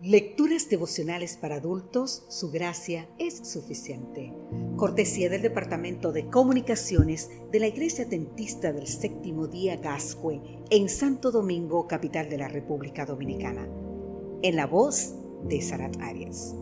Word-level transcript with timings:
Lecturas 0.00 0.68
devocionales 0.68 1.36
para 1.36 1.56
adultos, 1.56 2.22
su 2.28 2.52
gracia 2.52 3.08
es 3.18 3.36
suficiente. 3.38 4.32
Cortesía 4.76 5.28
del 5.28 5.42
Departamento 5.42 6.12
de 6.12 6.28
Comunicaciones 6.28 7.32
de 7.50 7.58
la 7.58 7.66
Iglesia 7.66 8.04
Dentista 8.04 8.72
del 8.72 8.86
Séptimo 8.86 9.48
Día 9.48 9.76
Gascue 9.76 10.40
en 10.70 10.88
Santo 10.88 11.32
Domingo, 11.32 11.88
capital 11.88 12.30
de 12.30 12.38
la 12.38 12.46
República 12.46 13.06
Dominicana. 13.06 13.68
En 14.42 14.54
la 14.54 14.68
voz 14.68 15.16
de 15.42 15.60
Sarat 15.60 15.96
Arias. 16.00 16.54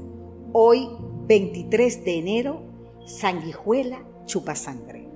Hoy, 0.54 0.88
23 1.26 2.04
de 2.06 2.18
enero, 2.18 2.62
Sanguijuela 3.04 4.02
chupa 4.24 4.54
sangre. 4.54 5.06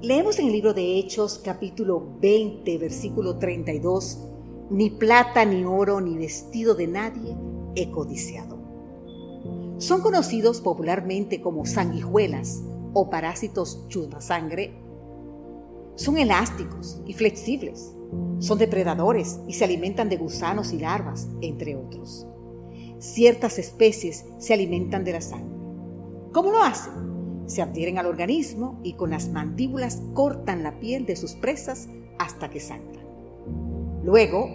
Leemos 0.00 0.38
en 0.38 0.46
el 0.46 0.52
libro 0.52 0.72
de 0.72 0.98
Hechos 0.98 1.38
capítulo 1.38 2.16
20, 2.18 2.78
versículo 2.78 3.38
32 3.38 4.30
ni 4.70 4.90
plata, 4.90 5.44
ni 5.44 5.64
oro, 5.64 6.00
ni 6.00 6.16
vestido 6.16 6.74
de 6.74 6.86
nadie 6.86 7.36
he 7.74 7.90
codiciado. 7.90 8.56
Son 9.78 10.00
conocidos 10.00 10.60
popularmente 10.60 11.40
como 11.40 11.66
sanguijuelas 11.66 12.62
o 12.94 13.10
parásitos 13.10 13.84
sangre. 14.20 14.74
Son 15.96 16.16
elásticos 16.16 17.02
y 17.06 17.12
flexibles. 17.12 17.94
Son 18.38 18.58
depredadores 18.58 19.40
y 19.46 19.54
se 19.54 19.64
alimentan 19.64 20.08
de 20.08 20.16
gusanos 20.16 20.72
y 20.72 20.78
larvas, 20.78 21.28
entre 21.42 21.76
otros. 21.76 22.26
Ciertas 22.98 23.58
especies 23.58 24.24
se 24.38 24.54
alimentan 24.54 25.04
de 25.04 25.12
la 25.12 25.20
sangre. 25.20 25.56
¿Cómo 26.32 26.50
lo 26.50 26.62
hacen? 26.62 27.44
Se 27.46 27.62
adhieren 27.62 27.98
al 27.98 28.06
organismo 28.06 28.80
y 28.82 28.94
con 28.94 29.10
las 29.10 29.28
mandíbulas 29.28 30.02
cortan 30.14 30.62
la 30.62 30.78
piel 30.80 31.06
de 31.06 31.16
sus 31.16 31.34
presas 31.34 31.88
hasta 32.18 32.50
que 32.50 32.60
sangran. 32.60 32.95
Luego, 34.06 34.48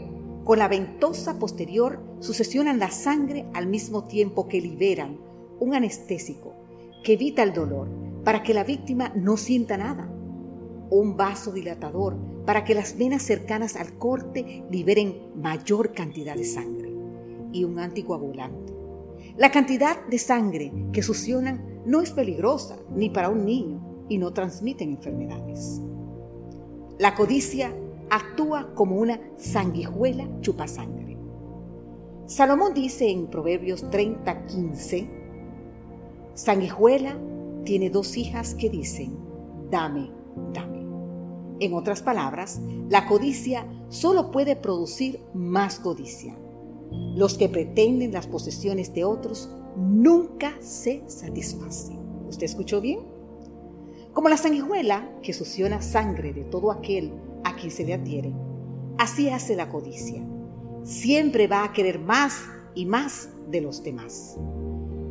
con 0.45 0.59
la 0.59 0.69
ventosa 0.69 1.37
posterior 1.37 1.99
sucesionan 2.21 2.79
la 2.79 2.89
sangre 2.89 3.47
al 3.53 3.67
mismo 3.67 4.05
tiempo 4.05 4.47
que 4.47 4.61
liberan 4.61 5.19
un 5.59 5.75
anestésico 5.75 6.53
que 7.03 7.13
evita 7.13 7.43
el 7.43 7.51
dolor 7.51 7.89
para 8.23 8.43
que 8.43 8.53
la 8.53 8.63
víctima 8.63 9.11
no 9.13 9.35
sienta 9.35 9.75
nada. 9.75 10.09
Un 10.89 11.17
vaso 11.17 11.51
dilatador 11.51 12.15
para 12.45 12.63
que 12.63 12.73
las 12.73 12.97
venas 12.97 13.23
cercanas 13.23 13.75
al 13.75 13.97
corte 13.97 14.63
liberen 14.71 15.17
mayor 15.35 15.91
cantidad 15.91 16.35
de 16.35 16.45
sangre. 16.45 16.89
Y 17.51 17.65
un 17.65 17.77
anticoagulante. 17.77 18.73
La 19.35 19.51
cantidad 19.51 20.05
de 20.07 20.17
sangre 20.17 20.71
que 20.93 21.03
succionan 21.03 21.81
no 21.85 21.99
es 21.99 22.11
peligrosa 22.11 22.77
ni 22.95 23.09
para 23.09 23.27
un 23.27 23.43
niño 23.43 24.05
y 24.07 24.17
no 24.17 24.31
transmiten 24.31 24.91
enfermedades. 24.91 25.81
La 26.99 27.15
codicia 27.15 27.75
actúa 28.11 28.73
como 28.75 28.97
una 28.97 29.21
sanguijuela 29.37 30.27
chupasangre. 30.41 31.17
Salomón 32.25 32.73
dice 32.73 33.09
en 33.09 33.27
Proverbios 33.27 33.89
30:15, 33.89 35.09
sanguijuela 36.33 37.17
tiene 37.63 37.89
dos 37.89 38.17
hijas 38.17 38.53
que 38.53 38.69
dicen, 38.69 39.17
dame, 39.69 40.11
dame. 40.53 40.85
En 41.61 41.73
otras 41.73 42.01
palabras, 42.01 42.59
la 42.89 43.05
codicia 43.05 43.65
solo 43.87 44.29
puede 44.29 44.57
producir 44.57 45.21
más 45.33 45.79
codicia. 45.79 46.35
Los 47.15 47.37
que 47.37 47.47
pretenden 47.47 48.11
las 48.11 48.27
posesiones 48.27 48.93
de 48.93 49.05
otros 49.05 49.49
nunca 49.77 50.53
se 50.59 51.03
satisfacen. 51.07 51.97
¿Usted 52.27 52.43
escuchó 52.43 52.81
bien? 52.81 52.99
Como 54.11 54.27
la 54.27 54.35
sanguijuela 54.35 55.09
que 55.21 55.31
succiona 55.31 55.81
sangre 55.81 56.33
de 56.33 56.43
todo 56.43 56.71
aquel 56.71 57.13
a 57.43 57.55
quien 57.55 57.71
se 57.71 57.85
le 57.85 57.93
adhiere. 57.93 58.33
Así 58.97 59.29
hace 59.29 59.55
la 59.55 59.69
codicia. 59.69 60.23
Siempre 60.83 61.47
va 61.47 61.63
a 61.63 61.73
querer 61.73 61.99
más 61.99 62.43
y 62.75 62.85
más 62.85 63.29
de 63.49 63.61
los 63.61 63.83
demás. 63.83 64.37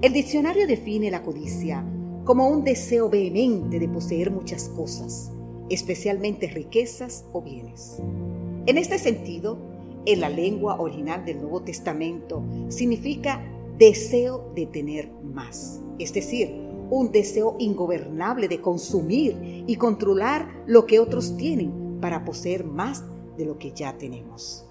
El 0.02 0.12
diccionario 0.12 0.66
define 0.66 1.10
la 1.10 1.22
codicia 1.22 1.84
como 2.24 2.48
un 2.48 2.64
deseo 2.64 3.08
vehemente 3.08 3.78
de 3.78 3.88
poseer 3.88 4.30
muchas 4.30 4.68
cosas, 4.68 5.32
especialmente 5.68 6.46
riquezas 6.48 7.24
o 7.32 7.42
bienes. 7.42 8.00
En 8.66 8.78
este 8.78 8.98
sentido, 8.98 9.58
en 10.06 10.20
la 10.20 10.28
lengua 10.28 10.80
original 10.80 11.24
del 11.24 11.38
Nuevo 11.38 11.62
Testamento 11.62 12.42
significa 12.68 13.42
deseo 13.78 14.52
de 14.54 14.66
tener 14.66 15.10
más, 15.22 15.80
es 15.98 16.12
decir, 16.12 16.54
un 16.90 17.12
deseo 17.12 17.56
ingobernable 17.58 18.48
de 18.48 18.60
consumir 18.60 19.64
y 19.66 19.76
controlar 19.76 20.48
lo 20.66 20.86
que 20.86 20.98
otros 20.98 21.36
tienen 21.36 21.79
para 22.00 22.24
poseer 22.24 22.64
más 22.64 23.04
de 23.36 23.44
lo 23.44 23.58
que 23.58 23.72
ya 23.72 23.96
tenemos. 23.98 24.66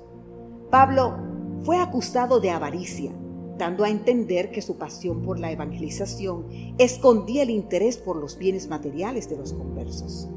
Pablo 0.70 1.16
fue 1.64 1.78
acusado 1.78 2.40
de 2.40 2.52
avaricia, 2.52 3.12
dando 3.58 3.84
a 3.84 3.90
entender 3.90 4.52
que 4.52 4.62
su 4.62 4.78
pasión 4.78 5.22
por 5.22 5.40
la 5.40 5.52
evangelización 5.52 6.46
escondía 6.78 7.44
el 7.44 7.50
interés 7.50 7.98
por 7.98 8.16
los 8.16 8.38
bienes 8.38 8.68
materiales 8.68 9.30
de 9.30 9.38
los 9.38 9.54
conversos. 9.54 10.30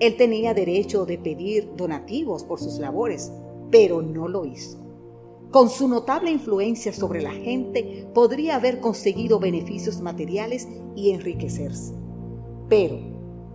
Él 0.00 0.16
tenía 0.16 0.54
derecho 0.54 1.06
de 1.06 1.18
pedir 1.18 1.72
donativos 1.76 2.44
por 2.44 2.60
sus 2.60 2.78
labores, 2.78 3.32
pero 3.70 4.00
no 4.00 4.28
lo 4.28 4.44
hizo. 4.44 4.78
Con 5.50 5.70
su 5.70 5.88
notable 5.88 6.30
influencia 6.30 6.92
sobre 6.92 7.22
la 7.22 7.32
gente, 7.32 8.06
podría 8.14 8.56
haber 8.56 8.80
conseguido 8.80 9.40
beneficios 9.40 10.00
materiales 10.00 10.68
y 10.94 11.10
enriquecerse. 11.10 11.94
Pero 12.68 12.98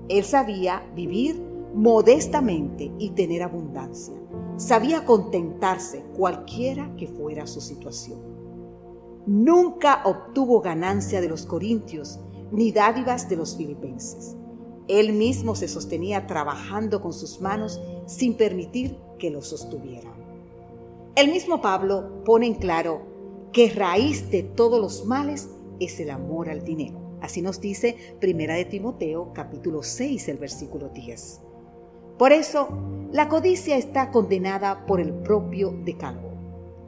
él 0.10 0.24
sabía 0.24 0.92
vivir 0.96 1.53
modestamente 1.74 2.92
y 3.00 3.10
tener 3.12 3.44
abundancia. 3.44 4.14
Sabía 4.58 5.06
contentarse 5.06 6.04
cualquiera 6.16 6.96
que 6.96 7.08
fuera 7.08 7.48
su 7.48 7.62
situación. 7.62 8.20
Nunca 9.26 10.02
obtuvo 10.06 10.62
ganancia 10.62 11.22
de 11.22 11.30
los 11.30 11.46
corintios 11.46 12.20
ni 12.52 12.72
dádivas 12.72 13.30
de 13.30 13.38
los 13.38 13.56
filipenses. 13.58 14.36
Él 14.88 15.14
mismo 15.14 15.56
se 15.56 15.68
sostenía 15.68 16.28
trabajando 16.28 17.02
con 17.02 17.14
sus 17.14 17.42
manos 17.42 17.82
sin 18.06 18.36
permitir 18.36 18.98
que 19.18 19.32
lo 19.32 19.42
sostuvieran. 19.42 20.14
El 21.16 21.32
mismo 21.32 21.62
Pablo 21.62 22.24
pone 22.26 22.48
en 22.48 22.56
claro 22.56 23.02
que 23.54 23.70
raíz 23.70 24.30
de 24.30 24.44
todos 24.44 24.82
los 24.82 25.06
males 25.06 25.50
es 25.80 26.00
el 26.00 26.10
amor 26.10 26.50
al 26.50 26.64
dinero. 26.64 27.00
Así 27.22 27.42
nos 27.42 27.62
dice 27.62 27.96
Primera 28.20 28.56
de 28.56 28.66
Timoteo 28.66 29.32
capítulo 29.34 29.84
6, 29.84 30.28
el 30.28 30.38
versículo 30.38 30.90
10. 30.90 31.53
Por 32.18 32.32
eso, 32.32 32.68
la 33.12 33.28
codicia 33.28 33.76
está 33.76 34.12
condenada 34.12 34.86
por 34.86 35.00
el 35.00 35.14
propio 35.14 35.74
decálogo. 35.84 36.34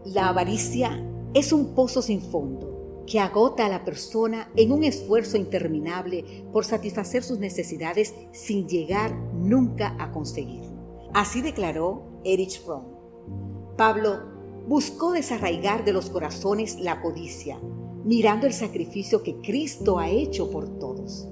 La 0.06 0.30
avaricia 0.30 1.04
es 1.34 1.52
un 1.52 1.74
pozo 1.74 2.02
sin 2.02 2.22
fondo 2.22 3.04
que 3.08 3.20
agota 3.20 3.66
a 3.66 3.70
la 3.70 3.84
persona 3.84 4.52
en 4.56 4.72
un 4.72 4.84
esfuerzo 4.84 5.38
interminable 5.38 6.46
por 6.52 6.64
satisfacer 6.64 7.24
sus 7.24 7.40
necesidades 7.40 8.14
sin 8.32 8.68
llegar 8.68 9.16
nunca 9.34 9.96
a 10.00 10.12
conseguirlo. 10.12 11.10
Así 11.14 11.42
declaró 11.42 12.04
Erich 12.24 12.64
Fromm. 12.64 12.86
Pablo 13.78 14.20
buscó 14.68 15.12
desarraigar 15.12 15.86
de 15.86 15.94
los 15.94 16.10
corazones 16.10 16.80
la 16.80 17.02
codicia, 17.02 17.60
mirando 18.04 18.46
el 18.48 18.54
sacrificio 18.54 19.24
que 19.24 19.42
Cristo 19.42 19.98
ha 19.98 20.10
hecho 20.10 20.52
por 20.52 20.80
todos. 20.80 21.28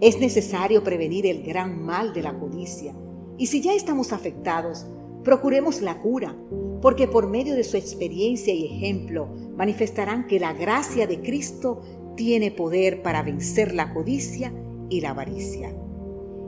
Es 0.00 0.18
necesario 0.18 0.82
prevenir 0.82 1.26
el 1.26 1.42
gran 1.42 1.84
mal 1.84 2.12
de 2.12 2.22
la 2.22 2.38
codicia 2.38 2.94
y 3.40 3.46
si 3.46 3.62
ya 3.62 3.72
estamos 3.72 4.12
afectados, 4.12 4.84
procuremos 5.24 5.80
la 5.80 5.98
cura, 6.02 6.36
porque 6.82 7.08
por 7.08 7.26
medio 7.26 7.54
de 7.54 7.64
su 7.64 7.78
experiencia 7.78 8.52
y 8.52 8.66
ejemplo 8.66 9.28
manifestarán 9.56 10.26
que 10.26 10.38
la 10.38 10.52
gracia 10.52 11.06
de 11.06 11.22
Cristo 11.22 11.80
tiene 12.16 12.50
poder 12.50 13.00
para 13.00 13.22
vencer 13.22 13.74
la 13.74 13.94
codicia 13.94 14.52
y 14.90 15.00
la 15.00 15.12
avaricia. 15.12 15.74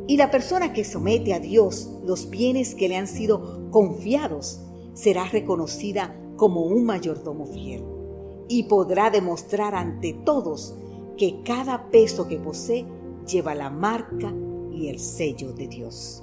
Y 0.06 0.18
la 0.18 0.30
persona 0.30 0.74
que 0.74 0.84
somete 0.84 1.32
a 1.32 1.40
Dios 1.40 1.98
los 2.04 2.28
bienes 2.28 2.74
que 2.74 2.90
le 2.90 2.98
han 2.98 3.06
sido 3.06 3.70
confiados 3.70 4.60
será 4.92 5.24
reconocida 5.24 6.14
como 6.36 6.60
un 6.60 6.84
mayordomo 6.84 7.46
fiel 7.46 7.84
y 8.48 8.64
podrá 8.64 9.08
demostrar 9.08 9.74
ante 9.74 10.12
todos 10.12 10.74
que 11.16 11.42
cada 11.42 11.90
peso 11.90 12.28
que 12.28 12.36
posee 12.36 12.84
lleva 13.26 13.54
la 13.54 13.70
marca 13.70 14.30
y 14.70 14.88
el 14.88 14.98
sello 14.98 15.54
de 15.54 15.68
Dios. 15.68 16.22